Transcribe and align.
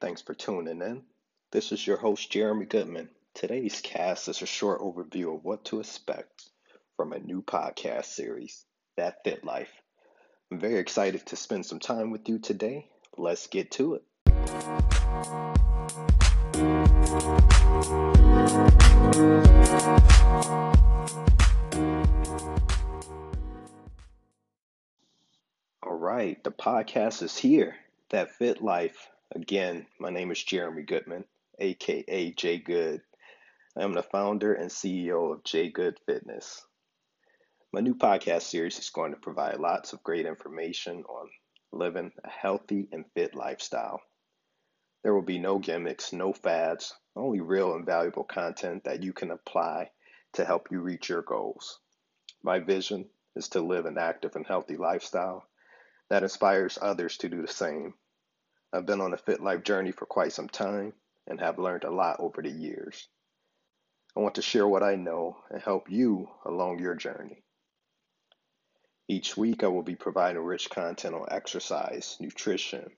Thanks 0.00 0.22
for 0.22 0.32
tuning 0.32 0.80
in. 0.80 1.02
This 1.50 1.70
is 1.70 1.86
your 1.86 1.98
host, 1.98 2.32
Jeremy 2.32 2.64
Goodman. 2.64 3.10
Today's 3.34 3.78
cast 3.82 4.26
is 4.28 4.40
a 4.40 4.46
short 4.46 4.80
overview 4.80 5.36
of 5.36 5.44
what 5.44 5.66
to 5.66 5.80
expect 5.80 6.48
from 6.96 7.12
a 7.12 7.18
new 7.18 7.42
podcast 7.42 8.06
series, 8.06 8.64
That 8.96 9.18
Fit 9.22 9.44
Life. 9.44 9.70
I'm 10.50 10.58
very 10.58 10.78
excited 10.78 11.26
to 11.26 11.36
spend 11.36 11.66
some 11.66 11.78
time 11.78 12.10
with 12.10 12.26
you 12.26 12.38
today. 12.38 12.88
Let's 13.18 13.48
get 13.48 13.70
to 13.72 13.96
it. 13.96 14.02
All 25.82 25.98
right, 25.98 26.42
the 26.42 26.50
podcast 26.50 27.22
is 27.22 27.36
here. 27.36 27.74
That 28.12 28.30
Fit 28.32 28.60
Life. 28.60 29.08
Again, 29.34 29.86
my 29.98 30.10
name 30.10 30.30
is 30.30 30.44
Jeremy 30.44 30.82
Goodman, 30.82 31.24
aka 31.58 32.30
J 32.32 32.58
Good. 32.58 33.00
I'm 33.74 33.94
the 33.94 34.02
founder 34.02 34.52
and 34.52 34.70
CEO 34.70 35.32
of 35.32 35.44
J 35.44 35.70
Good 35.70 35.98
Fitness. 36.04 36.62
My 37.72 37.80
new 37.80 37.94
podcast 37.94 38.42
series 38.42 38.78
is 38.78 38.90
going 38.90 39.12
to 39.12 39.18
provide 39.18 39.60
lots 39.60 39.94
of 39.94 40.02
great 40.02 40.26
information 40.26 41.04
on 41.04 41.30
living 41.72 42.12
a 42.22 42.28
healthy 42.28 42.86
and 42.92 43.06
fit 43.14 43.34
lifestyle. 43.34 44.02
There 45.02 45.14
will 45.14 45.22
be 45.22 45.38
no 45.38 45.58
gimmicks, 45.58 46.12
no 46.12 46.34
fads, 46.34 46.94
only 47.16 47.40
real 47.40 47.74
and 47.74 47.86
valuable 47.86 48.24
content 48.24 48.84
that 48.84 49.02
you 49.02 49.14
can 49.14 49.30
apply 49.30 49.90
to 50.34 50.44
help 50.44 50.70
you 50.70 50.80
reach 50.80 51.08
your 51.08 51.22
goals. 51.22 51.78
My 52.42 52.58
vision 52.58 53.08
is 53.36 53.48
to 53.48 53.62
live 53.62 53.86
an 53.86 53.96
active 53.96 54.36
and 54.36 54.46
healthy 54.46 54.76
lifestyle 54.76 55.46
that 56.10 56.22
inspires 56.22 56.78
others 56.82 57.16
to 57.16 57.30
do 57.30 57.40
the 57.40 57.48
same. 57.48 57.94
I've 58.72 58.86
been 58.86 59.00
on 59.00 59.12
a 59.12 59.18
fit 59.18 59.42
life 59.42 59.62
journey 59.64 59.92
for 59.92 60.06
quite 60.06 60.32
some 60.32 60.48
time 60.48 60.94
and 61.26 61.40
have 61.40 61.58
learned 61.58 61.84
a 61.84 61.90
lot 61.90 62.20
over 62.20 62.40
the 62.40 62.50
years. 62.50 63.08
I 64.16 64.20
want 64.20 64.36
to 64.36 64.42
share 64.42 64.66
what 64.66 64.82
I 64.82 64.94
know 64.94 65.36
and 65.50 65.62
help 65.62 65.90
you 65.90 66.28
along 66.46 66.78
your 66.78 66.94
journey. 66.94 67.42
Each 69.08 69.36
week, 69.36 69.62
I 69.62 69.68
will 69.68 69.82
be 69.82 69.94
providing 69.94 70.42
rich 70.42 70.70
content 70.70 71.14
on 71.14 71.26
exercise, 71.30 72.16
nutrition, 72.18 72.90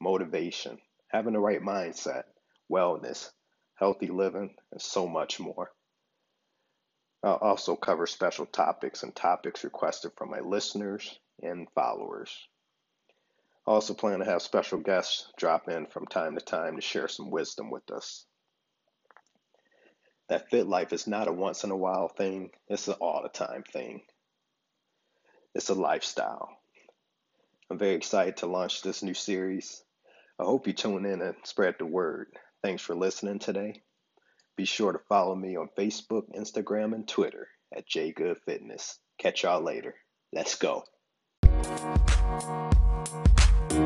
motivation, 0.00 0.78
having 1.08 1.32
the 1.32 1.40
right 1.40 1.62
mindset, 1.62 2.24
wellness, 2.70 3.30
healthy 3.76 4.08
living, 4.08 4.54
and 4.70 4.82
so 4.82 5.06
much 5.06 5.40
more. 5.40 5.70
I'll 7.22 7.36
also 7.36 7.76
cover 7.76 8.06
special 8.06 8.46
topics 8.46 9.02
and 9.02 9.14
topics 9.14 9.64
requested 9.64 10.12
from 10.16 10.30
my 10.30 10.40
listeners 10.40 11.18
and 11.42 11.68
followers. 11.74 12.36
Also 13.66 13.94
plan 13.94 14.18
to 14.18 14.24
have 14.24 14.42
special 14.42 14.78
guests 14.78 15.30
drop 15.36 15.68
in 15.68 15.86
from 15.86 16.06
time 16.06 16.36
to 16.36 16.44
time 16.44 16.76
to 16.76 16.82
share 16.82 17.08
some 17.08 17.30
wisdom 17.30 17.70
with 17.70 17.88
us. 17.90 18.26
That 20.28 20.50
fit 20.50 20.66
life 20.66 20.92
is 20.92 21.06
not 21.06 21.28
a 21.28 21.32
once 21.32 21.62
in 21.62 21.70
a 21.70 21.76
while 21.76 22.08
thing, 22.08 22.50
it's 22.68 22.88
an 22.88 22.94
all 22.94 23.22
the 23.22 23.28
time 23.28 23.62
thing. 23.72 24.02
It's 25.54 25.68
a 25.68 25.74
lifestyle. 25.74 26.48
I'm 27.70 27.78
very 27.78 27.94
excited 27.94 28.38
to 28.38 28.46
launch 28.46 28.82
this 28.82 29.02
new 29.02 29.14
series. 29.14 29.82
I 30.38 30.44
hope 30.44 30.66
you 30.66 30.72
tune 30.72 31.06
in 31.06 31.20
and 31.22 31.36
spread 31.44 31.76
the 31.78 31.86
word. 31.86 32.28
Thanks 32.62 32.82
for 32.82 32.94
listening 32.94 33.38
today. 33.38 33.82
Be 34.56 34.64
sure 34.64 34.92
to 34.92 34.98
follow 35.08 35.34
me 35.34 35.56
on 35.56 35.68
Facebook, 35.78 36.24
Instagram, 36.36 36.94
and 36.94 37.06
Twitter 37.06 37.48
at 37.74 37.88
JGoodFitness. 37.88 38.96
Catch 39.18 39.44
y'all 39.44 39.62
later. 39.62 39.94
Let's 40.32 40.56
go. 40.56 40.84
Música 43.02 43.81